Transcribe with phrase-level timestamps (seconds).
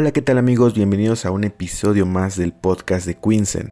[0.00, 0.72] Hola, ¿qué tal amigos?
[0.72, 3.68] Bienvenidos a un episodio más del podcast de Quinsen.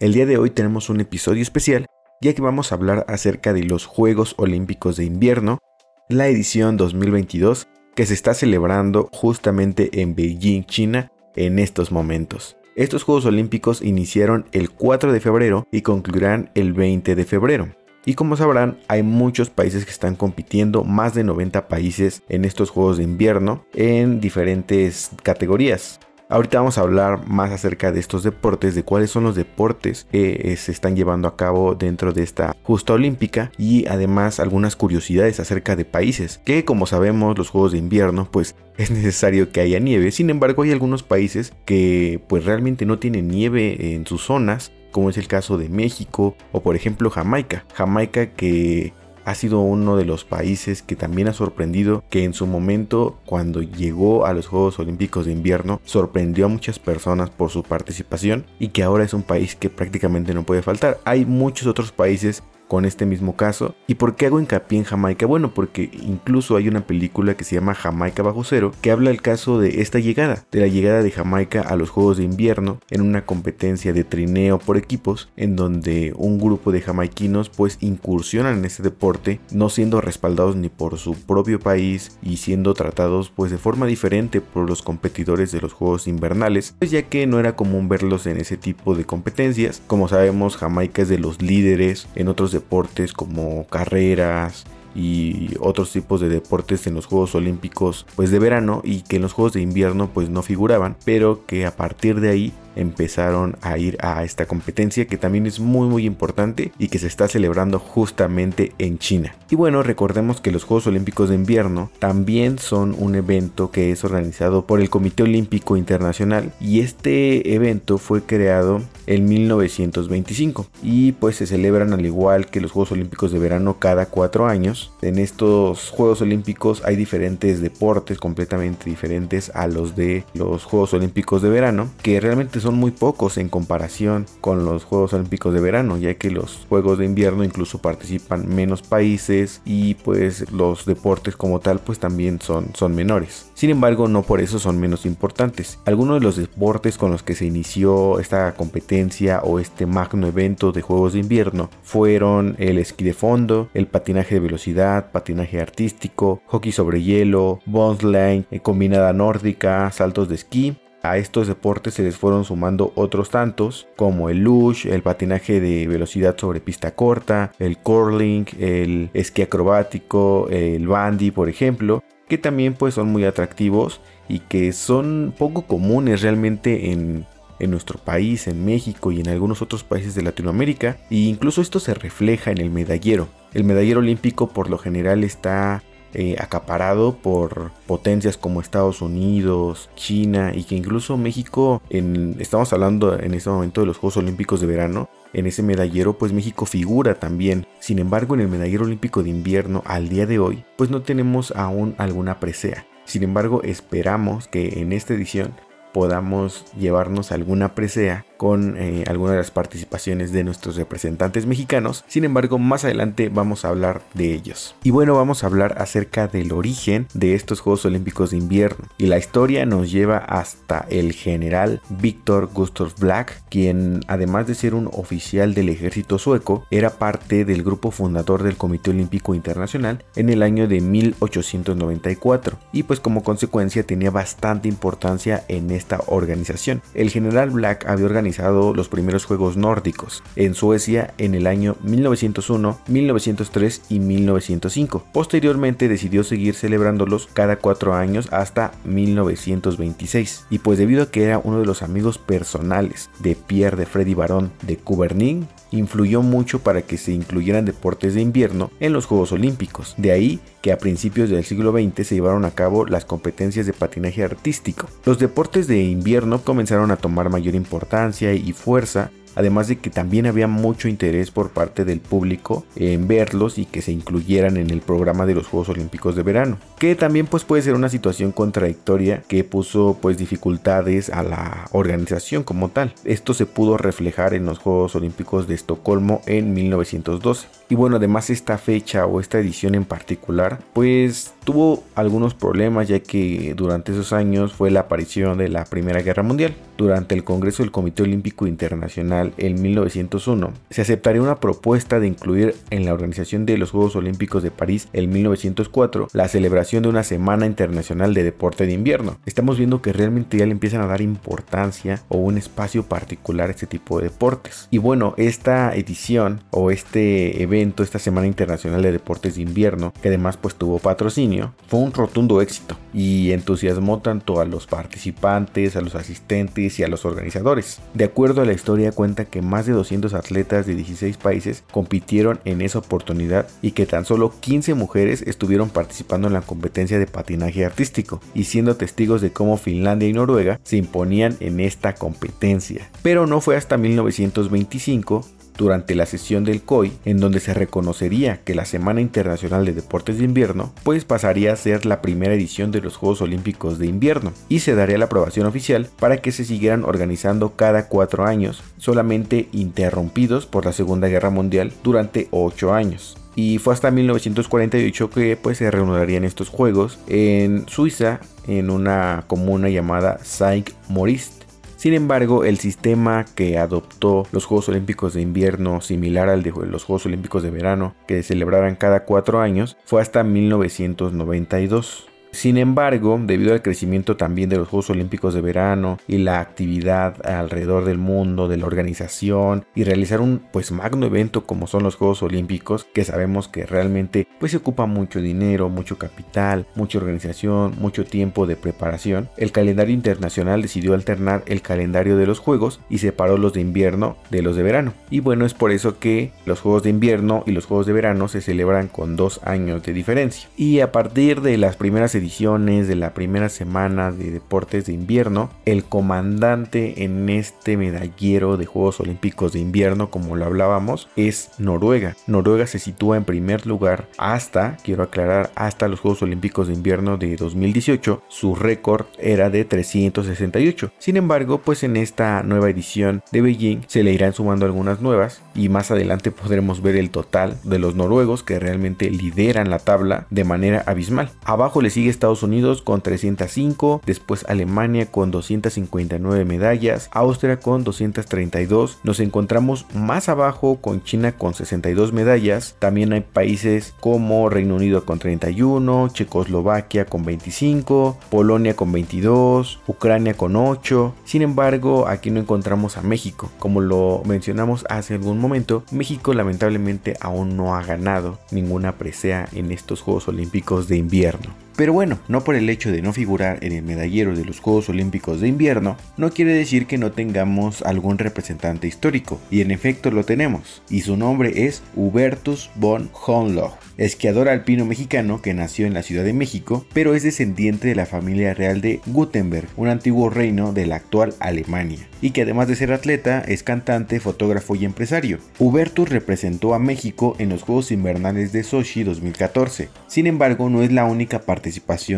[0.00, 1.86] El día de hoy tenemos un episodio especial
[2.20, 5.60] ya que vamos a hablar acerca de los Juegos Olímpicos de Invierno,
[6.08, 12.56] la edición 2022 que se está celebrando justamente en Beijing, China, en estos momentos.
[12.74, 17.68] Estos Juegos Olímpicos iniciaron el 4 de febrero y concluirán el 20 de febrero.
[18.04, 22.70] Y como sabrán, hay muchos países que están compitiendo, más de 90 países en estos
[22.70, 26.00] Juegos de Invierno en diferentes categorías.
[26.30, 30.52] Ahorita vamos a hablar más acerca de estos deportes, de cuáles son los deportes que
[30.52, 35.40] eh, se están llevando a cabo dentro de esta justa olímpica y además algunas curiosidades
[35.40, 39.80] acerca de países, que como sabemos los Juegos de Invierno pues es necesario que haya
[39.80, 44.70] nieve, sin embargo hay algunos países que pues realmente no tienen nieve en sus zonas
[44.90, 47.64] como es el caso de México o por ejemplo Jamaica.
[47.74, 48.92] Jamaica que
[49.24, 53.62] ha sido uno de los países que también ha sorprendido que en su momento cuando
[53.62, 58.68] llegó a los Juegos Olímpicos de invierno sorprendió a muchas personas por su participación y
[58.68, 60.98] que ahora es un país que prácticamente no puede faltar.
[61.04, 63.74] Hay muchos otros países con este mismo caso.
[63.88, 65.26] ¿Y por qué hago hincapié en Jamaica?
[65.26, 69.20] Bueno, porque incluso hay una película que se llama Jamaica bajo cero que habla el
[69.20, 73.00] caso de esta llegada, de la llegada de Jamaica a los Juegos de Invierno en
[73.00, 78.64] una competencia de trineo por equipos en donde un grupo de jamaiquinos pues incursionan en
[78.64, 83.58] este deporte no siendo respaldados ni por su propio país y siendo tratados pues de
[83.58, 87.88] forma diferente por los competidores de los Juegos Invernales, pues ya que no era común
[87.88, 89.82] verlos en ese tipo de competencias.
[89.88, 94.64] Como sabemos, Jamaica es de los líderes en otros deportes deportes como carreras
[94.94, 99.22] y otros tipos de deportes en los Juegos Olímpicos pues de verano y que en
[99.22, 103.78] los Juegos de invierno pues no figuraban pero que a partir de ahí empezaron a
[103.78, 107.78] ir a esta competencia que también es muy muy importante y que se está celebrando
[107.78, 109.34] justamente en China.
[109.50, 114.04] Y bueno, recordemos que los Juegos Olímpicos de Invierno también son un evento que es
[114.04, 121.36] organizado por el Comité Olímpico Internacional y este evento fue creado en 1925 y pues
[121.36, 124.92] se celebran al igual que los Juegos Olímpicos de Verano cada cuatro años.
[125.02, 131.42] En estos Juegos Olímpicos hay diferentes deportes completamente diferentes a los de los Juegos Olímpicos
[131.42, 135.96] de Verano que realmente son muy pocos en comparación con los Juegos Olímpicos de verano,
[135.98, 141.60] ya que los Juegos de invierno incluso participan menos países y pues los deportes como
[141.60, 143.50] tal pues también son, son menores.
[143.54, 145.78] Sin embargo, no por eso son menos importantes.
[145.84, 150.72] Algunos de los deportes con los que se inició esta competencia o este magno evento
[150.72, 156.42] de Juegos de invierno fueron el esquí de fondo, el patinaje de velocidad, patinaje artístico,
[156.46, 162.16] hockey sobre hielo, bobsleigh, eh, combinada nórdica, saltos de esquí a estos deportes se les
[162.16, 167.78] fueron sumando otros tantos, como el luge, el patinaje de velocidad sobre pista corta, el
[167.78, 174.40] curling, el esquí acrobático, el bandy, por ejemplo, que también pues son muy atractivos y
[174.40, 177.26] que son poco comunes realmente en,
[177.58, 181.80] en nuestro país, en México y en algunos otros países de Latinoamérica, e incluso esto
[181.80, 183.28] se refleja en el medallero.
[183.52, 185.82] El medallero olímpico por lo general está
[186.14, 193.18] eh, acaparado por potencias como Estados Unidos, China y que incluso México, en, estamos hablando
[193.18, 197.14] en este momento de los Juegos Olímpicos de verano, en ese medallero pues México figura
[197.14, 197.66] también.
[197.78, 201.52] Sin embargo en el medallero olímpico de invierno al día de hoy pues no tenemos
[201.56, 202.86] aún alguna presea.
[203.04, 205.54] Sin embargo esperamos que en esta edición
[205.92, 212.06] podamos llevarnos alguna presea con eh, algunas de las participaciones de nuestros representantes mexicanos.
[212.08, 214.74] Sin embargo, más adelante vamos a hablar de ellos.
[214.82, 218.88] Y bueno, vamos a hablar acerca del origen de estos Juegos Olímpicos de invierno.
[218.96, 224.74] Y la historia nos lleva hasta el general Víctor Gustav Black, quien además de ser
[224.74, 230.30] un oficial del ejército sueco, era parte del grupo fundador del Comité Olímpico Internacional en
[230.30, 232.56] el año de 1894.
[232.72, 236.80] Y pues como consecuencia tenía bastante importancia en esta organización.
[236.94, 238.29] El general Black había organizado
[238.74, 245.04] los primeros Juegos Nórdicos en Suecia en el año 1901, 1903 y 1905.
[245.12, 250.46] Posteriormente decidió seguir celebrándolos cada cuatro años hasta 1926.
[250.50, 254.14] Y pues debido a que era uno de los amigos personales de Pierre de Freddy
[254.14, 259.32] Baron de Coubernin, influyó mucho para que se incluyeran deportes de invierno en los Juegos
[259.32, 259.94] Olímpicos.
[259.96, 263.72] De ahí que a principios del siglo XX se llevaron a cabo las competencias de
[263.72, 264.88] patinaje artístico.
[265.04, 270.26] Los deportes de invierno comenzaron a tomar mayor importancia y fuerza además de que también
[270.26, 274.80] había mucho interés por parte del público en verlos y que se incluyeran en el
[274.80, 279.22] programa de los Juegos Olímpicos de verano, que también pues puede ser una situación contradictoria
[279.28, 282.94] que puso pues dificultades a la organización como tal.
[283.04, 287.59] Esto se pudo reflejar en los Juegos Olímpicos de Estocolmo en 1912.
[287.70, 293.00] Y bueno, además esta fecha o esta edición en particular pues tuvo algunos problemas ya
[293.00, 296.54] que durante esos años fue la aparición de la Primera Guerra Mundial.
[296.76, 302.56] Durante el Congreso del Comité Olímpico Internacional en 1901 se aceptaría una propuesta de incluir
[302.70, 307.04] en la organización de los Juegos Olímpicos de París en 1904 la celebración de una
[307.04, 309.18] Semana Internacional de Deporte de Invierno.
[309.26, 313.52] Estamos viendo que realmente ya le empiezan a dar importancia o un espacio particular a
[313.52, 314.66] este tipo de deportes.
[314.70, 320.08] Y bueno, esta edición o este evento, esta Semana Internacional de Deportes de Invierno, que
[320.08, 325.80] además pues tuvo patrocinio, fue un rotundo éxito y entusiasmó tanto a los participantes, a
[325.80, 327.80] los asistentes y a los organizadores.
[327.94, 332.40] De acuerdo a la historia cuenta que más de 200 atletas de 16 países compitieron
[332.44, 337.06] en esa oportunidad y que tan solo 15 mujeres estuvieron participando en la competencia de
[337.06, 342.88] patinaje artístico y siendo testigos de cómo Finlandia y Noruega se imponían en esta competencia.
[343.02, 345.26] Pero no fue hasta 1925
[345.60, 350.16] durante la sesión del COI, en donde se reconocería que la Semana Internacional de Deportes
[350.16, 354.32] de Invierno, pues pasaría a ser la primera edición de los Juegos Olímpicos de Invierno,
[354.48, 359.50] y se daría la aprobación oficial para que se siguieran organizando cada cuatro años, solamente
[359.52, 363.18] interrumpidos por la Segunda Guerra Mundial durante ocho años.
[363.36, 369.68] Y fue hasta 1948 que pues se reanudarían estos juegos en Suiza en una comuna
[369.68, 371.39] llamada Saint-Maurice
[371.80, 376.84] sin embargo, el sistema que adoptó los Juegos Olímpicos de invierno, similar al de los
[376.84, 382.09] Juegos Olímpicos de verano, que se celebraran cada cuatro años, fue hasta 1992.
[382.32, 387.26] Sin embargo, debido al crecimiento también de los Juegos Olímpicos de verano y la actividad
[387.26, 391.96] alrededor del mundo, de la organización y realizar un pues magno evento como son los
[391.96, 397.74] Juegos Olímpicos, que sabemos que realmente pues se ocupa mucho dinero, mucho capital, mucha organización,
[397.78, 402.98] mucho tiempo de preparación, el calendario internacional decidió alternar el calendario de los Juegos y
[402.98, 404.94] separó los de invierno de los de verano.
[405.10, 408.28] Y bueno, es por eso que los Juegos de invierno y los Juegos de verano
[408.28, 410.48] se celebran con dos años de diferencia.
[410.56, 415.50] Y a partir de las primeras ediciones de la primera semana de deportes de invierno,
[415.64, 422.16] el comandante en este medallero de Juegos Olímpicos de invierno, como lo hablábamos, es Noruega.
[422.26, 427.16] Noruega se sitúa en primer lugar hasta, quiero aclarar, hasta los Juegos Olímpicos de invierno
[427.16, 428.22] de 2018.
[428.28, 430.92] Su récord era de 368.
[430.98, 435.42] Sin embargo, pues en esta nueva edición de Beijing se le irán sumando algunas nuevas
[435.54, 440.26] y más adelante podremos ver el total de los noruegos que realmente lideran la tabla
[440.30, 441.30] de manera abismal.
[441.44, 448.98] Abajo le sigue Estados Unidos con 305, después Alemania con 259 medallas, Austria con 232,
[449.02, 455.04] nos encontramos más abajo con China con 62 medallas, también hay países como Reino Unido
[455.04, 462.40] con 31, Checoslovaquia con 25, Polonia con 22, Ucrania con 8, sin embargo aquí no
[462.40, 468.38] encontramos a México, como lo mencionamos hace algún momento, México lamentablemente aún no ha ganado
[468.50, 471.69] ninguna presea en estos Juegos Olímpicos de invierno.
[471.80, 474.90] Pero bueno, no por el hecho de no figurar en el medallero de los Juegos
[474.90, 480.10] Olímpicos de invierno, no quiere decir que no tengamos algún representante histórico, y en efecto
[480.10, 485.94] lo tenemos, y su nombre es Hubertus von Hohenlohe, esquiador alpino mexicano que nació en
[485.94, 490.28] la Ciudad de México, pero es descendiente de la familia real de Gutenberg, un antiguo
[490.28, 494.84] reino de la actual Alemania, y que además de ser atleta, es cantante, fotógrafo y
[494.84, 495.38] empresario.
[495.58, 500.92] Hubertus representó a México en los Juegos Invernales de Sochi 2014, sin embargo no es
[500.92, 501.69] la única participación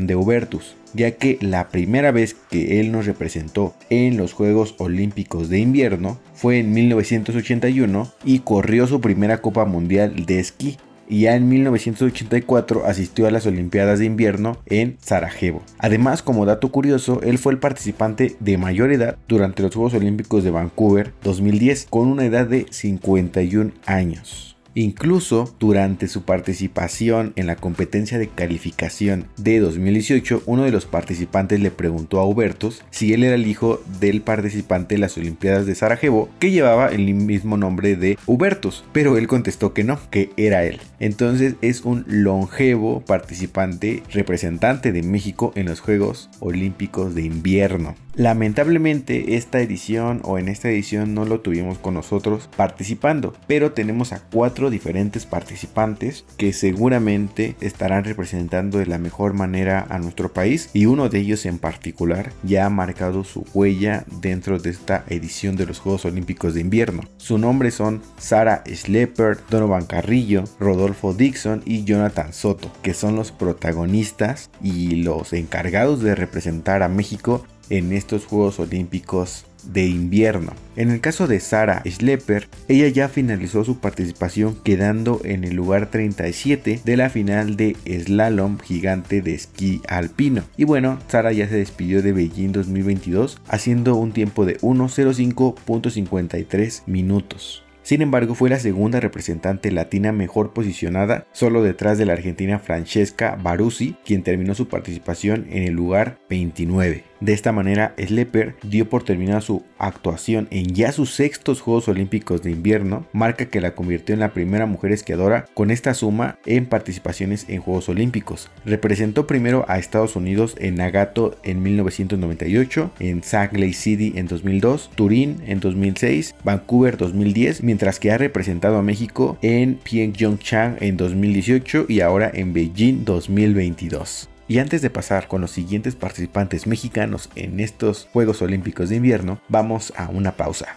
[0.06, 5.48] de Hubertus, ya que la primera vez que él nos representó en los Juegos Olímpicos
[5.48, 10.76] de Invierno fue en 1981 y corrió su primera Copa Mundial de esquí.
[11.08, 15.62] Y ya en 1984 asistió a las Olimpiadas de Invierno en Sarajevo.
[15.78, 20.42] Además, como dato curioso, él fue el participante de mayor edad durante los Juegos Olímpicos
[20.42, 24.51] de Vancouver 2010, con una edad de 51 años.
[24.74, 31.60] Incluso durante su participación en la competencia de calificación de 2018, uno de los participantes
[31.60, 35.74] le preguntó a Hubertus si él era el hijo del participante de las Olimpiadas de
[35.74, 40.64] Sarajevo que llevaba el mismo nombre de Hubertus, pero él contestó que no, que era
[40.64, 40.80] él.
[41.00, 47.94] Entonces es un longevo participante representante de México en los Juegos Olímpicos de Invierno.
[48.14, 54.12] Lamentablemente esta edición o en esta edición no lo tuvimos con nosotros participando, pero tenemos
[54.12, 60.70] a cuatro diferentes participantes que seguramente estarán representando de la mejor manera a nuestro país
[60.72, 65.56] y uno de ellos en particular ya ha marcado su huella dentro de esta edición
[65.56, 67.02] de los Juegos Olímpicos de Invierno.
[67.16, 73.32] Su nombre son Sara Schlepper, Donovan Carrillo, Rodolfo Dixon y Jonathan Soto, que son los
[73.32, 80.52] protagonistas y los encargados de representar a México en estos Juegos Olímpicos de invierno.
[80.76, 85.90] En el caso de Sara Schlepper, ella ya finalizó su participación quedando en el lugar
[85.90, 90.42] 37 de la final de slalom gigante de esquí alpino.
[90.56, 97.64] Y bueno, Sara ya se despidió de Beijing 2022 haciendo un tiempo de 1.05.53 minutos.
[97.82, 103.36] Sin embargo, fue la segunda representante latina mejor posicionada, solo detrás de la argentina Francesca
[103.42, 107.11] Baruzzi, quien terminó su participación en el lugar 29.
[107.22, 112.42] De esta manera, Slepper dio por terminada su actuación en ya sus sextos Juegos Olímpicos
[112.42, 116.66] de invierno, marca que la convirtió en la primera mujer esquiadora con esta suma en
[116.66, 118.50] participaciones en Juegos Olímpicos.
[118.64, 124.90] Representó primero a Estados Unidos en Nagato en 1998, en Salt Lake City en 2002,
[124.96, 131.86] Turín en 2006, Vancouver 2010, mientras que ha representado a México en Pyeongchang en 2018
[131.88, 134.31] y ahora en Beijing 2022.
[134.52, 139.40] Y antes de pasar con los siguientes participantes mexicanos en estos Juegos Olímpicos de Invierno,
[139.48, 140.76] vamos a una pausa.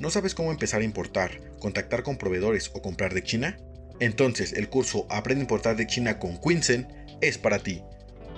[0.00, 3.58] ¿No sabes cómo empezar a importar, contactar con proveedores o comprar de China?
[4.00, 6.88] Entonces el curso Aprende a importar de China con Quinsen
[7.20, 7.84] es para ti.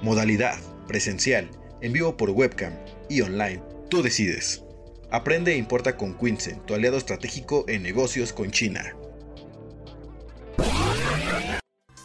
[0.02, 1.48] Modalidad, presencial,
[1.80, 2.74] en vivo por webcam
[3.08, 3.62] y online.
[3.88, 4.62] Tú decides.
[5.10, 8.94] Aprende e importa con Quinsen, tu aliado estratégico en negocios con China.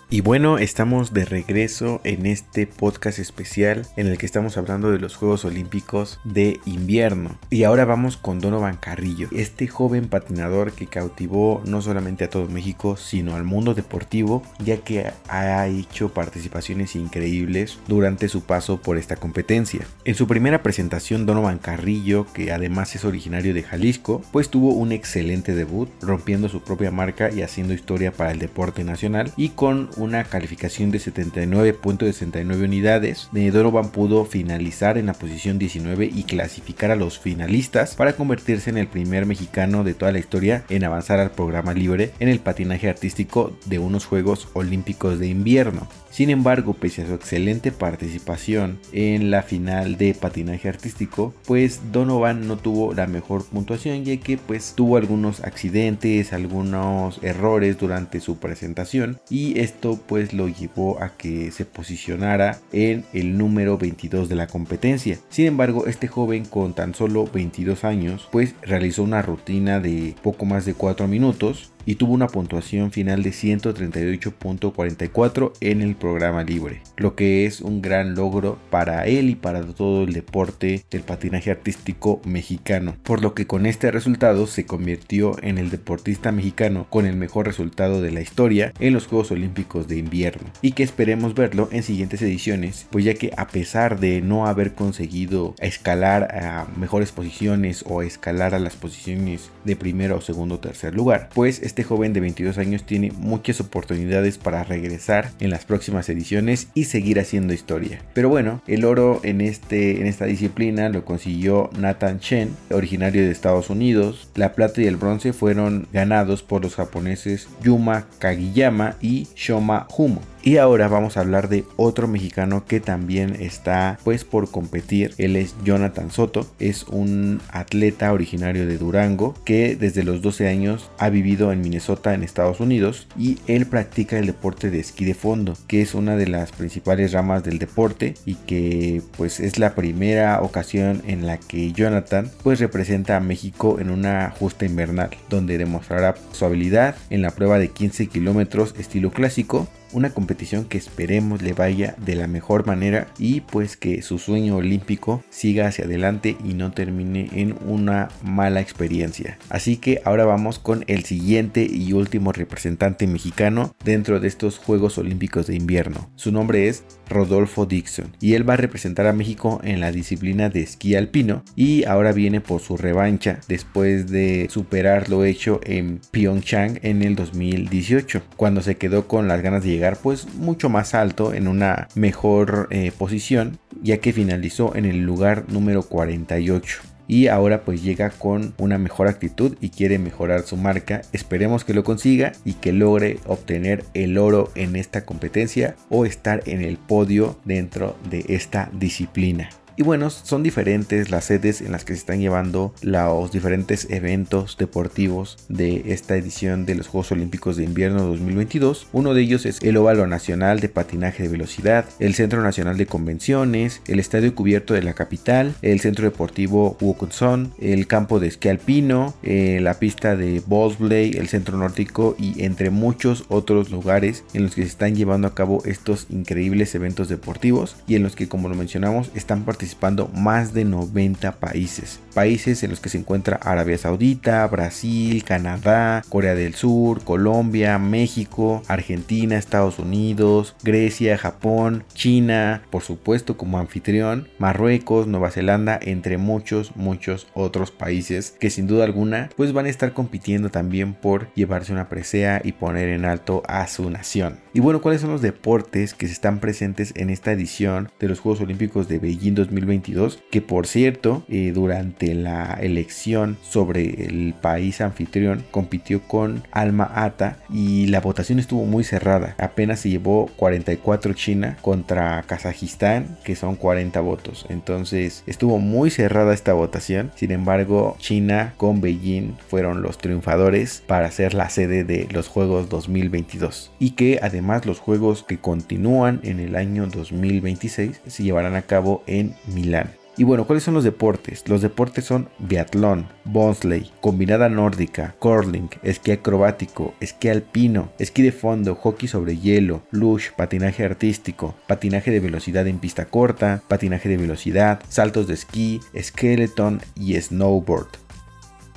[0.10, 5.00] Y bueno, estamos de regreso en este podcast especial en el que estamos hablando de
[5.00, 7.38] los Juegos Olímpicos de invierno.
[7.50, 12.48] Y ahora vamos con Donovan Carrillo, este joven patinador que cautivó no solamente a todo
[12.48, 18.98] México, sino al mundo deportivo, ya que ha hecho participaciones increíbles durante su paso por
[18.98, 19.86] esta competencia.
[20.06, 24.94] En su primera presentación, Donovan Carrillo, que además es originario de Jalisco, pues tuvo un
[24.94, 29.90] excelente debut, rompiendo su propia marca y haciendo historia para el deporte nacional y con
[29.98, 36.96] una calificación de 79.69 unidades, Donovan pudo finalizar en la posición 19 y clasificar a
[36.96, 41.32] los finalistas para convertirse en el primer mexicano de toda la historia en avanzar al
[41.32, 45.88] programa libre en el patinaje artístico de unos Juegos Olímpicos de Invierno.
[46.10, 52.48] Sin embargo, pese a su excelente participación en la final de patinaje artístico, pues Donovan
[52.48, 58.38] no tuvo la mejor puntuación ya que pues tuvo algunos accidentes, algunos errores durante su
[58.38, 64.36] presentación y esto pues lo llevó a que se posicionara en el número 22 de
[64.36, 65.20] la competencia.
[65.30, 70.46] Sin embargo, este joven con tan solo 22 años pues realizó una rutina de poco
[70.46, 76.84] más de 4 minutos y tuvo una puntuación final de 138.44 en el programa libre,
[76.98, 81.50] lo que es un gran logro para él y para todo el deporte del patinaje
[81.50, 87.06] artístico mexicano, por lo que con este resultado se convirtió en el deportista mexicano con
[87.06, 91.36] el mejor resultado de la historia en los Juegos Olímpicos de invierno y que esperemos
[91.36, 96.68] verlo en siguientes ediciones, pues ya que a pesar de no haber conseguido escalar a
[96.76, 102.14] mejores posiciones o escalar a las posiciones de primero, segundo o tercer lugar, pues joven
[102.14, 107.54] de 22 años tiene muchas oportunidades para regresar en las próximas ediciones y seguir haciendo
[107.54, 108.02] historia.
[108.14, 113.32] Pero bueno, el oro en, este, en esta disciplina lo consiguió Nathan Chen, originario de
[113.32, 114.30] Estados Unidos.
[114.36, 120.22] La plata y el bronce fueron ganados por los japoneses Yuma Kagiyama y Shoma Humo.
[120.48, 125.14] Y ahora vamos a hablar de otro mexicano que también está pues por competir.
[125.18, 126.48] Él es Jonathan Soto.
[126.58, 132.14] Es un atleta originario de Durango que desde los 12 años ha vivido en Minnesota
[132.14, 136.16] en Estados Unidos y él practica el deporte de esquí de fondo, que es una
[136.16, 141.40] de las principales ramas del deporte y que pues es la primera ocasión en la
[141.40, 147.22] que Jonathan pues representa a México en una justa invernal, donde demostrará su habilidad en
[147.22, 152.28] la prueba de 15 kilómetros estilo clásico una competición que esperemos le vaya de la
[152.28, 157.56] mejor manera y pues que su sueño olímpico siga hacia adelante y no termine en
[157.66, 159.38] una mala experiencia.
[159.50, 164.98] Así que ahora vamos con el siguiente y último representante mexicano dentro de estos Juegos
[164.98, 166.10] Olímpicos de invierno.
[166.16, 170.50] Su nombre es Rodolfo Dixon y él va a representar a México en la disciplina
[170.50, 176.00] de esquí alpino y ahora viene por su revancha después de superar lo hecho en
[176.12, 180.94] Pyeongchang en el 2018 cuando se quedó con las ganas de llegar pues mucho más
[180.94, 187.28] alto en una mejor eh, posición ya que finalizó en el lugar número 48 y
[187.28, 191.02] ahora pues llega con una mejor actitud y quiere mejorar su marca.
[191.14, 196.44] Esperemos que lo consiga y que logre obtener el oro en esta competencia o estar
[196.46, 199.50] en el podio dentro de esta disciplina.
[199.80, 204.58] Y bueno, son diferentes las sedes en las que se están llevando los diferentes eventos
[204.58, 208.88] deportivos de esta edición de los Juegos Olímpicos de Invierno 2022.
[208.92, 212.88] Uno de ellos es el Óvalo Nacional de Patinaje de Velocidad, el Centro Nacional de
[212.88, 218.50] Convenciones, el Estadio Cubierto de la Capital, el Centro Deportivo Wukunson, el campo de esquí
[218.50, 224.42] alpino, eh, la pista de bobsleigh, el Centro Nórdico y entre muchos otros lugares en
[224.42, 228.28] los que se están llevando a cabo estos increíbles eventos deportivos y en los que
[228.28, 232.00] como lo mencionamos están participando participando más de 90 países.
[232.14, 238.64] Países en los que se encuentra Arabia Saudita, Brasil, Canadá, Corea del Sur, Colombia, México,
[238.68, 246.76] Argentina, Estados Unidos, Grecia, Japón, China, por supuesto como anfitrión, Marruecos, Nueva Zelanda, entre muchos,
[246.76, 251.74] muchos otros países que sin duda alguna pues van a estar compitiendo también por llevarse
[251.74, 254.40] una presea y poner en alto a su nación.
[254.58, 258.42] Y bueno, ¿cuáles son los deportes que están presentes en esta edición de los Juegos
[258.42, 259.68] Olímpicos de Beijing 2022?
[259.68, 266.90] 2022, que por cierto, eh, durante la elección sobre el país anfitrión, compitió con Alma
[266.96, 269.36] Ata y la votación estuvo muy cerrada.
[269.38, 274.48] Apenas se llevó 44 China contra Kazajistán, que son 40 votos.
[274.50, 277.12] Entonces estuvo muy cerrada esta votación.
[277.16, 282.70] Sin embargo, China con Beijing fueron los triunfadores para ser la sede de los Juegos
[282.70, 283.72] 2022.
[283.80, 289.04] Y que además los Juegos que continúan en el año 2026 se llevarán a cabo
[289.06, 289.92] en Milán.
[290.16, 291.48] Y bueno, ¿cuáles son los deportes?
[291.48, 298.74] Los deportes son biatlón, bobsleigh, combinada nórdica, curling, esquí acrobático, esquí alpino, esquí de fondo,
[298.74, 304.82] hockey sobre hielo, luge, patinaje artístico, patinaje de velocidad en pista corta, patinaje de velocidad,
[304.90, 307.90] saltos de esquí, skeleton y snowboard.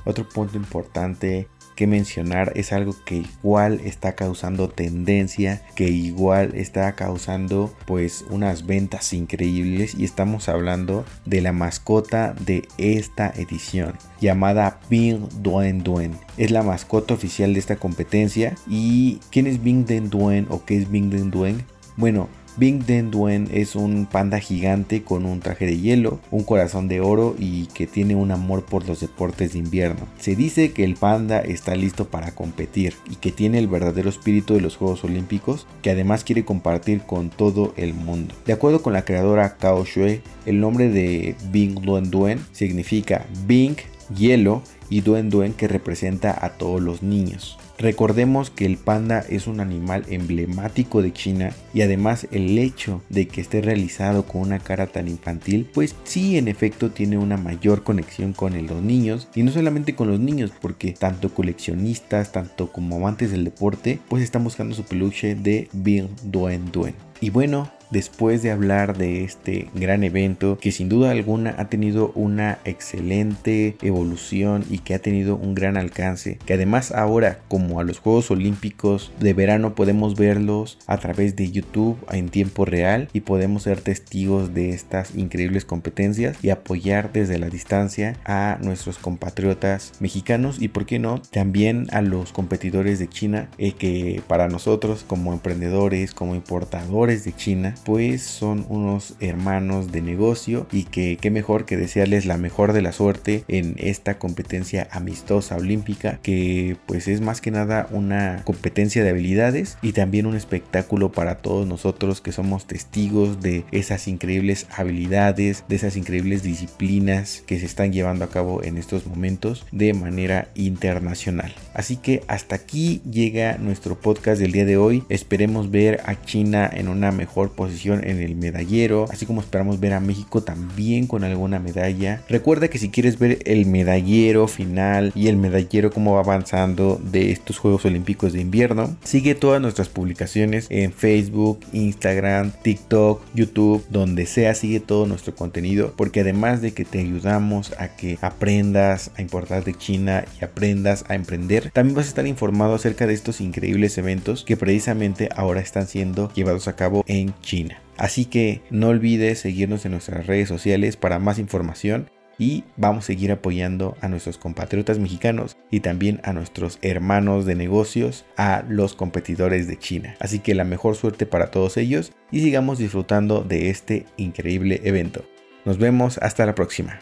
[0.04, 1.48] Otro punto importante
[1.80, 8.66] que mencionar es algo que igual está causando tendencia, que igual está causando pues unas
[8.66, 16.18] ventas increíbles y estamos hablando de la mascota de esta edición llamada Bing Duen Duen.
[16.36, 20.76] Es la mascota oficial de esta competencia y ¿quién es Bing Den Duen o qué
[20.76, 21.64] es Bing Den Duen?
[21.96, 22.28] Bueno,
[22.60, 27.00] Bing Den Duen es un panda gigante con un traje de hielo, un corazón de
[27.00, 30.06] oro y que tiene un amor por los deportes de invierno.
[30.18, 34.52] Se dice que el panda está listo para competir y que tiene el verdadero espíritu
[34.52, 38.34] de los Juegos Olímpicos que además quiere compartir con todo el mundo.
[38.44, 43.76] De acuerdo con la creadora Kao Shui, el nombre de Bing Duen Duen significa Bing,
[44.14, 47.56] hielo y Duen Duen que representa a todos los niños.
[47.80, 53.26] Recordemos que el panda es un animal emblemático de China y además el hecho de
[53.26, 57.82] que esté realizado con una cara tan infantil, pues sí en efecto tiene una mayor
[57.82, 62.96] conexión con los niños y no solamente con los niños, porque tanto coleccionistas, tanto como
[62.96, 67.09] amantes del deporte, pues están buscando su peluche de Bing Duen Duen.
[67.20, 72.12] Y bueno, después de hablar de este gran evento que sin duda alguna ha tenido
[72.14, 77.84] una excelente evolución y que ha tenido un gran alcance, que además ahora como a
[77.84, 83.20] los Juegos Olímpicos de verano podemos verlos a través de YouTube en tiempo real y
[83.20, 89.92] podemos ser testigos de estas increíbles competencias y apoyar desde la distancia a nuestros compatriotas
[90.00, 95.04] mexicanos y por qué no también a los competidores de China eh, que para nosotros
[95.06, 101.30] como emprendedores como importadores de China pues son unos hermanos de negocio y que qué
[101.30, 107.08] mejor que desearles la mejor de la suerte en esta competencia amistosa olímpica que pues
[107.08, 112.20] es más que nada una competencia de habilidades y también un espectáculo para todos nosotros
[112.20, 118.24] que somos testigos de esas increíbles habilidades, de esas increíbles disciplinas que se están llevando
[118.24, 121.54] a cabo en estos momentos de manera internacional.
[121.74, 125.04] Así que hasta aquí llega nuestro podcast del día de hoy.
[125.08, 129.94] Esperemos ver a China en una mejor posición en el medallero, así como esperamos ver
[129.94, 132.22] a México también con alguna medalla.
[132.28, 137.32] Recuerda que si quieres ver el medallero final y el medallero cómo va avanzando de
[137.32, 144.26] estos Juegos Olímpicos de invierno, sigue todas nuestras publicaciones en Facebook, Instagram, TikTok, YouTube, donde
[144.26, 149.22] sea, sigue todo nuestro contenido, porque además de que te ayudamos a que aprendas a
[149.22, 153.40] importar de China y aprendas a emprender, también vas a estar informado acerca de estos
[153.40, 157.80] increíbles eventos que precisamente ahora están siendo llevados a en China.
[157.96, 163.06] Así que no olvides seguirnos en nuestras redes sociales para más información y vamos a
[163.08, 168.94] seguir apoyando a nuestros compatriotas mexicanos y también a nuestros hermanos de negocios, a los
[168.94, 170.16] competidores de China.
[170.20, 175.26] Así que la mejor suerte para todos ellos y sigamos disfrutando de este increíble evento.
[175.66, 177.00] Nos vemos hasta la próxima.